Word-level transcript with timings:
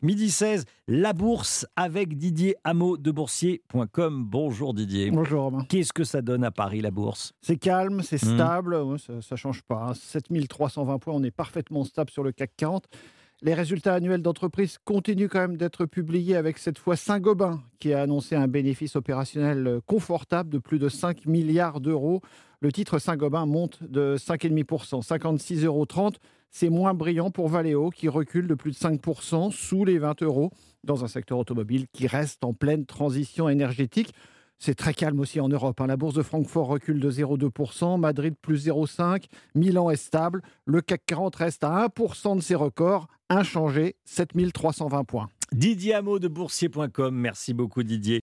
5. 0.00 0.02
Midi 0.02 0.30
16, 0.30 0.64
la 0.88 1.12
bourse 1.12 1.66
avec 1.76 2.16
Didier 2.16 2.56
Hameau 2.64 2.96
de 2.96 3.10
boursier.com. 3.10 4.24
Bonjour 4.26 4.74
Didier. 4.74 5.10
Bonjour 5.10 5.42
Romain. 5.44 5.64
Qu'est-ce 5.68 5.92
que 5.92 6.04
ça 6.04 6.22
donne 6.22 6.44
à 6.44 6.50
Paris 6.50 6.80
la 6.80 6.90
bourse? 6.90 7.32
C'est 7.42 7.56
calme, 7.56 8.02
c'est 8.02 8.22
Mhm. 8.22 8.34
stable, 8.34 8.74
ouais, 8.74 8.98
ça 8.98 9.12
ne 9.30 9.36
change 9.36 9.62
pas. 9.62 9.88
hein. 9.90 9.94
7320 9.94 10.98
points, 10.98 11.14
on 11.14 11.22
est 11.22 11.30
parfaitement 11.30 11.84
stable 11.84 12.10
sur 12.10 12.22
le 12.22 12.32
CAC 12.32 12.50
40. 12.56 12.84
Les 13.42 13.54
résultats 13.54 13.94
annuels 13.94 14.20
d'entreprise 14.20 14.76
continuent 14.84 15.28
quand 15.28 15.40
même 15.40 15.56
d'être 15.56 15.86
publiés 15.86 16.36
avec 16.36 16.58
cette 16.58 16.78
fois 16.78 16.94
Saint-Gobain 16.94 17.62
qui 17.78 17.94
a 17.94 18.02
annoncé 18.02 18.36
un 18.36 18.48
bénéfice 18.48 18.96
opérationnel 18.96 19.66
euh, 19.66 19.80
confortable 19.86 20.50
de 20.50 20.58
plus 20.58 20.78
de 20.78 20.90
5 20.90 21.24
milliards 21.24 21.80
d'euros. 21.80 22.20
Le 22.60 22.70
titre 22.70 22.98
Saint-Gobain 22.98 23.46
monte 23.46 23.82
de 23.82 24.16
5,5%, 24.18 25.02
56,30 25.02 25.64
euros. 25.64 25.86
C'est 26.50 26.68
moins 26.68 26.92
brillant 26.92 27.30
pour 27.30 27.48
Valeo 27.48 27.88
qui 27.88 28.10
recule 28.10 28.46
de 28.46 28.54
plus 28.54 28.72
de 28.72 28.76
5% 28.76 29.50
sous 29.52 29.86
les 29.86 29.98
20 29.98 30.22
euros 30.22 30.50
dans 30.84 31.02
un 31.02 31.08
secteur 31.08 31.38
automobile 31.38 31.86
qui 31.94 32.06
reste 32.06 32.44
en 32.44 32.52
pleine 32.52 32.84
transition 32.84 33.48
énergétique. 33.48 34.12
C'est 34.62 34.74
très 34.74 34.92
calme 34.92 35.18
aussi 35.20 35.40
en 35.40 35.48
Europe. 35.48 35.80
hein. 35.80 35.86
La 35.86 35.96
bourse 35.96 36.14
de 36.14 36.22
Francfort 36.22 36.66
recule 36.68 37.00
de 37.00 37.10
0,2%, 37.10 37.98
Madrid 37.98 38.34
plus 38.40 38.66
0,5%, 38.66 39.24
Milan 39.54 39.88
est 39.90 39.96
stable, 39.96 40.42
le 40.66 40.82
CAC 40.82 41.02
40 41.06 41.34
reste 41.36 41.64
à 41.64 41.86
1% 41.88 42.36
de 42.36 42.42
ses 42.42 42.54
records, 42.54 43.08
inchangé, 43.30 43.96
7320 44.04 45.04
points. 45.04 45.28
Didier 45.52 45.94
Hameau 45.94 46.18
de 46.18 46.28
boursier.com. 46.28 47.14
Merci 47.14 47.54
beaucoup 47.54 47.82
Didier. 47.82 48.18